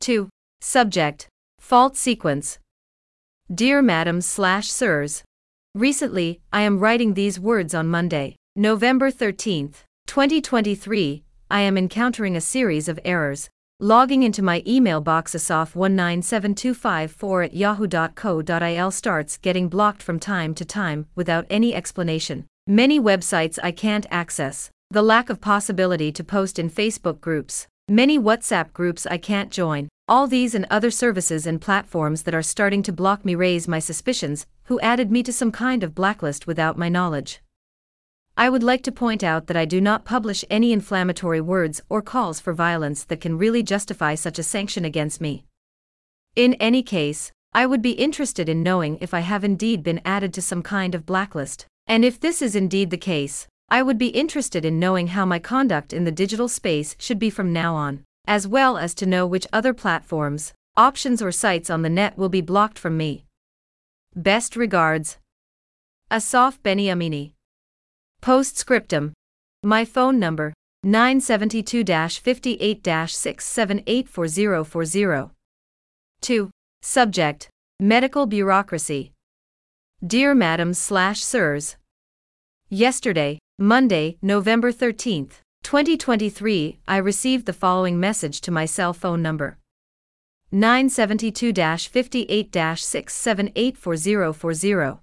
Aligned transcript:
2. 0.00 0.28
Subject 0.62 1.28
Fault 1.58 1.96
sequence. 1.96 2.58
Dear 3.54 3.82
Madams 3.82 4.24
slash 4.24 4.70
Sirs. 4.70 5.22
Recently, 5.74 6.40
I 6.52 6.62
am 6.62 6.78
writing 6.78 7.12
these 7.12 7.38
words 7.38 7.74
on 7.74 7.86
Monday, 7.86 8.36
November 8.56 9.10
13th, 9.10 9.82
2023. 10.06 11.22
I 11.50 11.60
am 11.60 11.76
encountering 11.76 12.34
a 12.34 12.40
series 12.40 12.88
of 12.88 12.98
errors. 13.04 13.50
Logging 13.78 14.22
into 14.22 14.42
my 14.42 14.62
email 14.66 15.02
box 15.02 15.34
asaf197254 15.34 17.44
at 17.44 17.54
yahoo.co.il 17.54 18.90
starts 18.90 19.36
getting 19.36 19.68
blocked 19.68 20.02
from 20.02 20.18
time 20.18 20.54
to 20.54 20.64
time 20.64 21.08
without 21.14 21.44
any 21.50 21.74
explanation. 21.74 22.46
Many 22.66 22.98
websites 22.98 23.58
I 23.62 23.72
can't 23.72 24.06
access. 24.10 24.70
The 24.90 25.02
lack 25.02 25.28
of 25.28 25.42
possibility 25.42 26.10
to 26.12 26.24
post 26.24 26.58
in 26.58 26.70
Facebook 26.70 27.20
groups. 27.20 27.66
Many 27.92 28.20
WhatsApp 28.20 28.72
groups 28.72 29.04
I 29.04 29.18
can't 29.18 29.50
join. 29.50 29.88
All 30.06 30.28
these 30.28 30.54
and 30.54 30.64
other 30.70 30.92
services 30.92 31.44
and 31.44 31.60
platforms 31.60 32.22
that 32.22 32.36
are 32.36 32.40
starting 32.40 32.84
to 32.84 32.92
block 32.92 33.24
me 33.24 33.34
raise 33.34 33.66
my 33.66 33.80
suspicions 33.80 34.46
who 34.66 34.78
added 34.78 35.10
me 35.10 35.24
to 35.24 35.32
some 35.32 35.50
kind 35.50 35.82
of 35.82 35.92
blacklist 35.92 36.46
without 36.46 36.78
my 36.78 36.88
knowledge. 36.88 37.42
I 38.36 38.48
would 38.48 38.62
like 38.62 38.84
to 38.84 38.92
point 38.92 39.24
out 39.24 39.48
that 39.48 39.56
I 39.56 39.64
do 39.64 39.80
not 39.80 40.04
publish 40.04 40.44
any 40.48 40.72
inflammatory 40.72 41.40
words 41.40 41.82
or 41.88 42.00
calls 42.00 42.38
for 42.38 42.52
violence 42.52 43.02
that 43.02 43.20
can 43.20 43.36
really 43.36 43.64
justify 43.64 44.14
such 44.14 44.38
a 44.38 44.44
sanction 44.44 44.84
against 44.84 45.20
me. 45.20 45.44
In 46.36 46.54
any 46.60 46.84
case, 46.84 47.32
I 47.52 47.66
would 47.66 47.82
be 47.82 47.98
interested 47.98 48.48
in 48.48 48.62
knowing 48.62 48.98
if 49.00 49.12
I 49.12 49.20
have 49.20 49.42
indeed 49.42 49.82
been 49.82 50.00
added 50.04 50.32
to 50.34 50.42
some 50.42 50.62
kind 50.62 50.94
of 50.94 51.06
blacklist, 51.06 51.66
and 51.88 52.04
if 52.04 52.20
this 52.20 52.40
is 52.40 52.54
indeed 52.54 52.90
the 52.90 52.96
case, 52.96 53.48
I 53.70 53.82
would 53.82 53.98
be 53.98 54.08
interested 54.08 54.64
in 54.64 54.80
knowing 54.80 55.08
how 55.08 55.24
my 55.24 55.38
conduct 55.38 55.92
in 55.92 56.04
the 56.04 56.12
digital 56.12 56.48
space 56.48 56.96
should 56.98 57.18
be 57.18 57.30
from 57.30 57.52
now 57.52 57.74
on 57.74 58.04
as 58.30 58.46
well 58.46 58.78
as 58.78 58.94
to 58.94 59.06
know 59.06 59.26
which 59.26 59.48
other 59.52 59.74
platforms, 59.74 60.54
options, 60.76 61.20
or 61.20 61.32
sites 61.32 61.68
on 61.68 61.82
the 61.82 61.90
net 61.90 62.16
will 62.16 62.28
be 62.28 62.40
blocked 62.40 62.78
from 62.78 62.96
me. 62.96 63.24
Best 64.14 64.54
regards. 64.54 65.18
Asaf 66.12 66.62
Beniamini. 66.62 67.32
Postscriptum. 68.22 69.12
My 69.64 69.84
phone 69.84 70.20
number 70.20 70.54
972 70.84 71.84
58 71.84 72.84
6784040. 72.84 75.30
2. 76.20 76.50
Subject 76.82 77.48
Medical 77.80 78.26
Bureaucracy. 78.26 79.10
Dear 80.06 80.36
Madams 80.36 80.78
slash 80.78 81.20
Sirs. 81.20 81.74
Yesterday, 82.68 83.40
Monday, 83.62 84.16
November 84.22 84.72
13th, 84.72 85.42
2023, 85.64 86.80
I 86.88 86.96
received 86.96 87.44
the 87.44 87.52
following 87.52 88.00
message 88.00 88.40
to 88.40 88.50
my 88.50 88.64
cell 88.64 88.94
phone 88.94 89.20
number 89.20 89.58
972 90.50 91.52
58 91.52 92.52
6784040. 92.52 95.00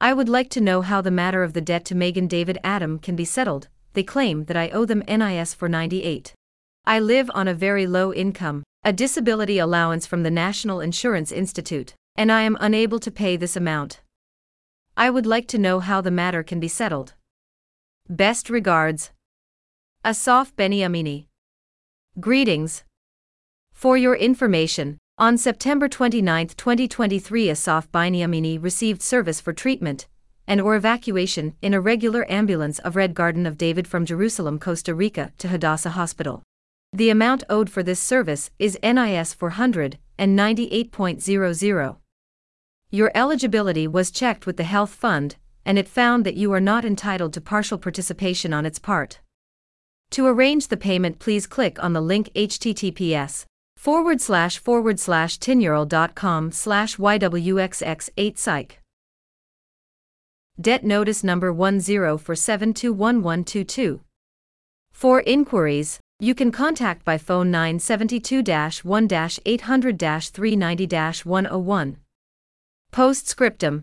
I 0.00 0.12
would 0.12 0.28
like 0.28 0.48
to 0.50 0.60
know 0.60 0.82
how 0.82 1.00
the 1.00 1.10
matter 1.10 1.42
of 1.42 1.54
the 1.54 1.60
debt 1.60 1.84
to 1.86 1.96
Magen 1.96 2.28
David 2.28 2.60
Adom 2.62 3.02
can 3.02 3.16
be 3.16 3.24
settled. 3.24 3.66
They 3.94 4.04
claim 4.04 4.44
that 4.44 4.56
I 4.56 4.68
owe 4.68 4.84
them 4.84 5.02
NIS 5.08 5.52
for 5.52 5.68
98. 5.68 6.34
I 6.84 7.00
live 7.00 7.28
on 7.34 7.48
a 7.48 7.54
very 7.54 7.88
low 7.88 8.14
income, 8.14 8.62
a 8.84 8.92
disability 8.92 9.58
allowance 9.58 10.06
from 10.06 10.22
the 10.22 10.30
National 10.30 10.78
Insurance 10.78 11.32
Institute, 11.32 11.94
and 12.14 12.30
I 12.30 12.42
am 12.42 12.56
unable 12.60 13.00
to 13.00 13.10
pay 13.10 13.36
this 13.36 13.56
amount. 13.56 14.02
I 14.96 15.10
would 15.10 15.26
like 15.26 15.48
to 15.48 15.58
know 15.58 15.80
how 15.80 16.00
the 16.00 16.12
matter 16.12 16.44
can 16.44 16.60
be 16.60 16.68
settled. 16.68 17.14
Best 18.08 18.48
regards. 18.48 19.10
Asaf 20.04 20.54
Beniamini. 20.54 21.26
Greetings. 22.20 22.84
For 23.72 23.96
your 23.96 24.14
information, 24.14 24.98
on 25.18 25.36
September 25.36 25.88
29, 25.88 26.50
2023, 26.56 27.50
Asaf 27.50 27.90
Beniamini 27.90 28.62
received 28.62 29.02
service 29.02 29.40
for 29.40 29.52
treatment 29.52 30.06
and 30.46 30.60
or 30.60 30.76
evacuation 30.76 31.54
in 31.60 31.74
a 31.74 31.80
regular 31.80 32.24
ambulance 32.30 32.78
of 32.78 32.94
Red 32.94 33.12
Garden 33.12 33.44
of 33.44 33.58
David 33.58 33.88
from 33.88 34.06
Jerusalem, 34.06 34.60
Costa 34.60 34.94
Rica 34.94 35.32
to 35.38 35.48
Hadassah 35.48 35.90
Hospital. 35.90 36.44
The 36.92 37.10
amount 37.10 37.42
owed 37.50 37.68
for 37.68 37.82
this 37.82 37.98
service 37.98 38.52
is 38.60 38.78
NIS 38.84 39.34
498.00. 39.34 41.96
Your 42.88 43.10
eligibility 43.16 43.88
was 43.88 44.12
checked 44.12 44.46
with 44.46 44.58
the 44.58 44.62
Health 44.62 44.94
Fund, 44.94 45.34
and 45.66 45.78
it 45.78 45.88
found 45.88 46.24
that 46.24 46.36
you 46.36 46.52
are 46.52 46.60
not 46.60 46.84
entitled 46.84 47.32
to 47.34 47.40
partial 47.40 47.76
participation 47.76 48.54
on 48.54 48.64
its 48.64 48.78
part. 48.78 49.18
To 50.12 50.26
arrange 50.26 50.68
the 50.68 50.76
payment, 50.76 51.18
please 51.18 51.48
click 51.48 51.82
on 51.82 51.92
the 51.92 52.00
link 52.00 52.32
https 52.34 53.44
forward 53.76 54.20
slash 54.20 54.58
forward 54.58 55.00
slash 55.00 55.38
tinyurl.com 55.38 56.52
slash 56.52 56.96
ywxx8 56.96 58.38
psych. 58.38 58.80
Debt 60.58 60.84
notice 60.84 61.22
number 61.22 61.52
10 61.52 61.80
for 62.18 62.34
721122. 62.34 64.00
For 64.92 65.20
inquiries, 65.20 65.98
you 66.20 66.34
can 66.34 66.50
contact 66.50 67.04
by 67.04 67.18
phone 67.18 67.50
972 67.50 68.42
1 68.82 69.08
800 69.44 69.98
390 69.98 70.86
101. 71.28 71.96
Postscriptum 72.92 73.82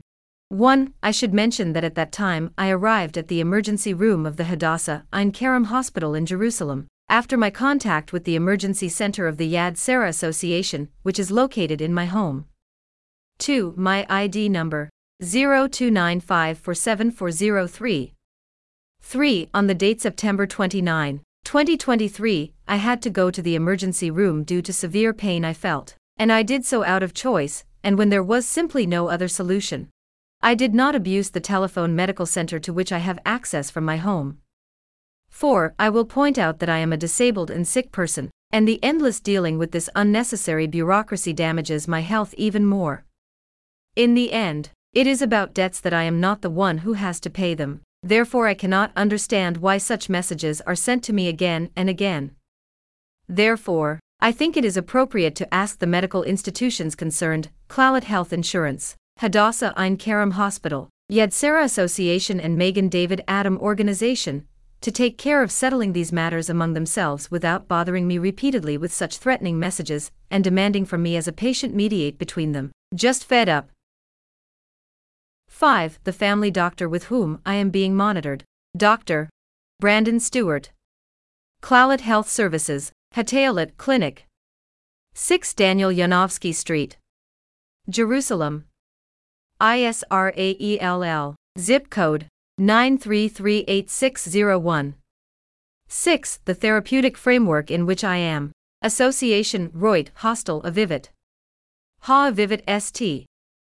1. 0.54 0.94
I 1.02 1.10
should 1.10 1.34
mention 1.34 1.74
that 1.74 1.84
at 1.84 1.96
that 1.96 2.12
time 2.12 2.52
I 2.58 2.70
arrived 2.70 3.18
at 3.18 3.28
the 3.28 3.40
emergency 3.40 3.94
room 3.94 4.26
of 4.26 4.38
the 4.38 4.44
Hadassah 4.44 5.06
Ein 5.12 5.32
Kerem 5.32 5.66
Hospital 5.66 6.14
in 6.14 6.28
Jerusalem, 6.28 6.86
after 7.10 7.38
my 7.38 7.50
contact 7.50 8.14
with 8.14 8.24
the 8.24 8.36
emergency 8.36 8.88
center 8.88 9.28
of 9.28 9.38
the 9.38 9.52
Yad 9.52 9.78
Sarah 9.78 10.10
Association, 10.10 10.90
which 11.02 11.18
is 11.18 11.32
located 11.32 11.82
in 11.82 11.92
my 11.92 12.06
home. 12.06 12.46
2. 13.40 13.74
My 13.76 14.06
ID 14.10 14.48
number 14.48 14.92
0295474403. 15.24 18.12
3. 19.02 19.50
On 19.54 19.68
the 19.68 19.74
date 19.74 20.02
September 20.02 20.46
29, 20.46 21.22
2023, 21.44 22.54
I 22.68 22.76
had 22.76 23.02
to 23.02 23.10
go 23.10 23.32
to 23.32 23.42
the 23.42 23.56
emergency 23.56 24.12
room 24.12 24.44
due 24.44 24.62
to 24.62 24.72
severe 24.72 25.14
pain 25.14 25.44
I 25.44 25.54
felt, 25.54 25.96
and 26.16 26.32
I 26.32 26.44
did 26.44 26.64
so 26.64 26.84
out 26.84 27.02
of 27.02 27.16
choice, 27.16 27.66
and 27.84 27.98
when 27.98 28.10
there 28.10 28.24
was 28.24 28.46
simply 28.46 28.86
no 28.86 29.10
other 29.10 29.28
solution. 29.28 29.90
I 30.46 30.56
did 30.56 30.76
not 30.76 30.94
abuse 30.94 31.30
the 31.30 31.40
telephone 31.40 31.96
medical 31.96 32.26
center 32.26 32.60
to 32.60 32.74
which 32.74 32.92
I 32.92 32.98
have 32.98 33.18
access 33.26 33.72
from 33.72 33.86
my 33.86 33.96
home. 33.96 34.40
4. 35.30 35.74
I 35.80 35.90
will 35.90 36.04
point 36.04 36.38
out 36.38 36.60
that 36.60 36.68
I 36.68 36.80
am 36.80 36.92
a 36.92 36.98
disabled 36.98 37.50
and 37.50 37.66
sick 37.66 37.94
person, 37.94 38.30
and 38.52 38.68
the 38.68 38.84
endless 38.84 39.22
dealing 39.22 39.58
with 39.58 39.72
this 39.72 39.90
unnecessary 39.96 40.68
bureaucracy 40.68 41.32
damages 41.32 41.88
my 41.88 42.02
health 42.02 42.34
even 42.38 42.66
more. 42.66 43.06
In 43.96 44.16
the 44.16 44.34
end, 44.34 44.72
it 44.92 45.08
is 45.08 45.22
about 45.22 45.54
debts 45.54 45.80
that 45.80 45.94
I 45.94 46.04
am 46.04 46.20
not 46.20 46.42
the 46.42 46.50
one 46.50 46.80
who 46.80 46.92
has 46.92 47.22
to 47.22 47.30
pay 47.30 47.54
them, 47.54 47.80
therefore, 48.04 48.46
I 48.48 48.54
cannot 48.54 48.92
understand 48.98 49.58
why 49.58 49.78
such 49.78 50.10
messages 50.10 50.60
are 50.68 50.76
sent 50.76 51.06
to 51.06 51.14
me 51.14 51.30
again 51.30 51.70
and 51.74 51.90
again. 51.90 52.32
Therefore, 53.30 54.02
I 54.20 54.34
think 54.34 54.58
it 54.58 54.66
is 54.66 54.76
appropriate 54.76 55.36
to 55.36 55.54
ask 55.54 55.80
the 55.80 55.88
medical 55.88 56.24
institutions 56.24 56.96
concerned, 56.96 57.50
Clalit 57.70 58.04
Health 58.04 58.34
Insurance, 58.34 58.98
Hadassah 59.18 59.74
Ein 59.78 59.98
Kerem 59.98 60.34
Hospital, 60.34 60.90
Yad 61.12 61.32
Sarah 61.34 61.64
Association 61.64 62.40
and 62.40 62.58
Magen 62.58 62.90
David 62.90 63.24
Adom 63.28 63.58
Organization, 63.58 64.48
to 64.82 64.92
take 64.92 65.18
care 65.18 65.42
of 65.42 65.52
settling 65.52 65.94
these 65.94 66.12
matters 66.12 66.50
among 66.50 66.74
themselves 66.74 67.32
without 67.32 67.68
bothering 67.68 68.06
me 68.06 68.18
repeatedly 68.18 68.78
with 68.78 68.94
such 68.94 69.18
threatening 69.18 69.58
messages 69.58 70.12
and 70.30 70.44
demanding 70.44 70.86
from 70.86 71.02
me 71.02 71.16
as 71.16 71.28
a 71.28 71.32
patient 71.32 71.74
mediate 71.74 72.18
between 72.18 72.52
them. 72.52 72.72
Just 72.94 73.24
fed 73.24 73.48
up. 73.48 73.70
5. 75.48 76.00
The 76.04 76.12
family 76.12 76.52
doctor 76.52 76.90
with 76.90 77.06
whom 77.06 77.40
I 77.46 77.56
am 77.56 77.70
being 77.70 77.96
monitored. 77.96 78.44
Dr. 78.76 79.30
Brandon 79.80 80.20
Stewart. 80.20 80.72
Clalit 81.62 82.02
Health 82.02 82.30
Services, 82.30 82.92
Hatayalit 83.16 83.78
Clinic. 83.78 84.26
6 85.14 85.54
Daniel 85.54 85.92
Yanovsky 85.92 86.54
Street. 86.54 86.98
Jerusalem. 87.88 88.66
ISRAELL, 89.64 91.36
zip 91.58 91.90
code 91.90 92.28
9338601. 92.60 94.94
6. 95.88 96.40
The 96.44 96.54
therapeutic 96.54 97.18
framework 97.18 97.72
in 97.72 97.86
which 97.86 98.04
I 98.04 98.18
am. 98.18 98.52
Association 98.82 99.70
Reut 99.70 100.10
Hostel 100.16 100.62
Avivit. 100.64 101.08
Ha 102.02 102.32
Avivit 102.32 102.64
St. 102.68 103.26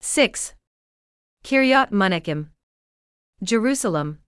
6. 0.02 0.52
Kiryat 1.42 1.90
Menachem. 1.90 2.48
Jerusalem. 3.42 4.18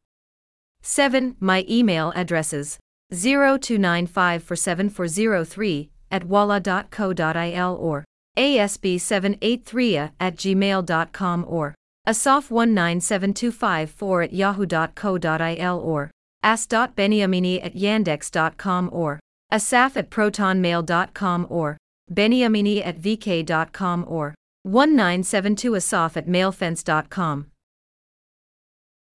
7. 0.84 1.37
My 1.40 1.64
email 1.69 2.12
addresses 2.14 2.78
02954743 3.12 5.88
at 6.11 6.25
walla.co.il 6.25 7.76
or 7.76 8.05
asb783 8.37 10.11
at 10.19 10.35
gmail.com 10.37 11.44
or 11.49 11.75
asaf197254 12.09 14.25
at 14.25 14.32
yahoo.co.il 14.32 15.79
or 15.79 16.11
as.beniamini 16.43 17.64
at 17.64 17.76
yandex.com 17.76 18.88
or 18.93 19.20
asaf 19.53 19.97
at 19.97 20.11
protonmail.com 20.11 21.47
or 21.49 21.79
beniamini 22.12 22.85
at 22.85 23.00
vk.com 23.00 24.05
or 24.08 24.35
1972asaf 24.67 26.17
at 26.17 26.26
mailfence.com. 26.26 27.47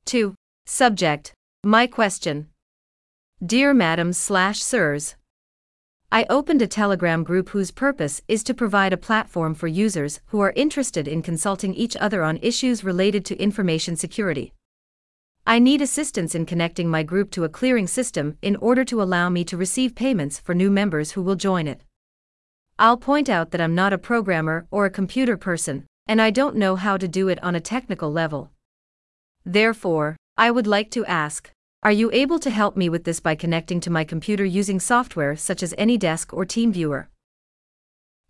2. 0.06 0.34
Subject 0.66 1.34
My 1.64 1.88
question. 1.88 2.48
Dear 3.46 3.72
Madams 3.72 4.18
slash 4.18 4.64
Sirs, 4.64 5.16
I 6.12 6.26
opened 6.28 6.64
a 6.64 6.68
Telegram 6.68 7.24
group 7.24 7.50
whose 7.50 7.70
purpose 7.70 8.20
is 8.28 8.42
to 8.42 8.56
provide 8.56 8.94
a 8.94 8.98
platform 8.98 9.54
for 9.54 9.68
users 9.68 10.22
who 10.30 10.40
are 10.40 10.54
interested 10.56 11.08
in 11.08 11.22
consulting 11.22 11.76
each 11.76 11.96
other 11.98 12.24
on 12.24 12.40
issues 12.42 12.84
related 12.84 13.24
to 13.26 13.38
information 13.38 13.96
security. 13.96 14.54
I 15.46 15.60
need 15.60 15.84
assistance 15.84 16.34
in 16.34 16.48
connecting 16.48 16.90
my 16.90 17.04
group 17.04 17.30
to 17.34 17.44
a 17.44 17.50
clearing 17.50 17.86
system 17.86 18.40
in 18.42 18.56
order 18.56 18.84
to 18.86 19.04
allow 19.04 19.30
me 19.30 19.44
to 19.44 19.56
receive 19.56 19.94
payments 19.94 20.40
for 20.40 20.56
new 20.56 20.72
members 20.72 21.12
who 21.12 21.22
will 21.22 21.36
join 21.36 21.68
it. 21.68 21.84
I'll 22.80 22.98
point 22.98 23.30
out 23.30 23.52
that 23.52 23.62
I'm 23.62 23.76
not 23.76 23.94
a 23.94 24.00
programmer 24.00 24.66
or 24.72 24.88
a 24.88 24.90
computer 24.90 25.38
person, 25.38 25.86
and 26.08 26.20
I 26.20 26.32
don't 26.32 26.56
know 26.56 26.76
how 26.76 26.98
to 26.98 27.08
do 27.08 27.28
it 27.28 27.44
on 27.44 27.54
a 27.54 27.60
technical 27.60 28.12
level. 28.12 28.50
Therefore, 29.46 30.16
I 30.36 30.50
would 30.50 30.66
like 30.66 30.90
to 30.92 31.06
ask 31.06 31.52
Are 31.84 31.92
you 31.92 32.10
able 32.12 32.40
to 32.40 32.50
help 32.50 32.76
me 32.76 32.90
with 32.90 33.04
this 33.04 33.20
by 33.20 33.36
connecting 33.36 33.80
to 33.82 33.92
my 33.92 34.04
computer 34.04 34.44
using 34.44 34.80
software 34.80 35.36
such 35.36 35.62
as 35.62 35.76
AnyDesk 35.78 36.34
or 36.34 36.44
TeamViewer? 36.44 37.06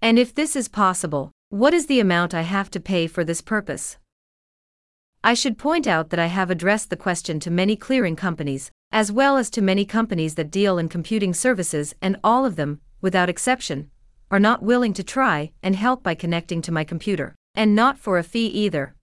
And 0.02 0.20
if 0.20 0.36
this 0.36 0.56
is 0.56 0.68
possible, 0.68 1.32
what 1.50 1.74
is 1.74 1.88
the 1.88 2.02
amount 2.02 2.34
I 2.34 2.42
have 2.42 2.70
to 2.72 2.80
pay 2.80 3.08
for 3.08 3.24
this 3.24 3.42
purpose? 3.42 3.98
I 5.24 5.34
should 5.34 5.58
point 5.58 5.88
out 5.88 6.10
that 6.10 6.20
I 6.20 6.28
have 6.28 6.52
addressed 6.52 6.90
the 6.90 6.98
question 6.98 7.40
to 7.40 7.50
many 7.50 7.78
clearing 7.78 8.18
companies, 8.18 8.70
as 8.92 9.14
well 9.14 9.38
as 9.38 9.50
to 9.52 9.62
many 9.62 9.86
companies 9.86 10.36
that 10.36 10.52
deal 10.52 10.78
in 10.78 10.90
computing 10.90 11.34
services, 11.34 11.96
and 12.02 12.18
all 12.24 12.46
of 12.46 12.58
them, 12.58 12.82
without 13.02 13.30
exception, 13.30 13.90
are 14.30 14.40
not 14.40 14.62
willing 14.62 14.94
to 14.94 15.04
try 15.04 15.52
and 15.64 15.76
help 15.78 16.04
by 16.04 16.16
connecting 16.16 16.62
to 16.62 16.72
my 16.72 16.84
computer, 16.84 17.34
and 17.56 17.74
not 17.74 17.98
for 17.98 18.18
a 18.18 18.24
fee 18.24 18.48
either. 18.48 18.94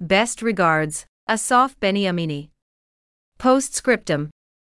Best 0.00 0.40
regards, 0.40 1.04
Asaf 1.28 1.78
Beniamini. 1.78 2.48
Postscriptum. 3.40 4.28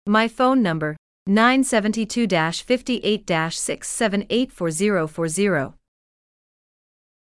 My 0.08 0.26
phone 0.26 0.60
number 0.60 0.96
972 1.28 2.26
58 2.26 3.28
678 3.28 4.50
4040. 4.50 5.74